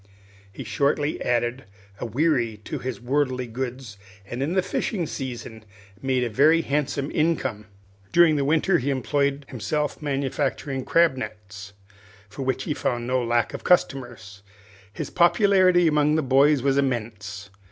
He 0.51 0.63
shortly 0.63 1.21
added 1.21 1.65
a 1.99 2.07
wherry 2.07 2.57
to 2.63 2.79
his 2.79 2.99
worldly 2.99 3.45
goods, 3.45 3.97
and 4.25 4.41
in 4.41 4.53
the 4.55 4.63
fishing 4.63 5.05
season 5.05 5.63
made 6.01 6.23
a 6.23 6.27
very 6.31 6.61
handsome 6.61 7.11
income. 7.13 7.67
During 8.11 8.35
the 8.35 8.43
winter 8.43 8.79
he 8.79 8.89
employed 8.89 9.45
himself 9.49 10.01
manufacturing 10.01 10.85
crab 10.85 11.17
nets, 11.17 11.73
for 12.29 12.41
which 12.41 12.63
he 12.63 12.73
found 12.73 13.05
no 13.05 13.23
lack 13.23 13.53
of 13.53 13.63
customers. 13.63 14.41
His 14.91 15.11
popularity 15.11 15.87
among 15.87 16.15
the 16.15 16.23
boys 16.23 16.63
was 16.63 16.79
immense. 16.79 17.51